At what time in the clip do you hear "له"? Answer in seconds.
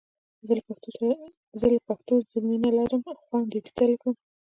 1.73-1.77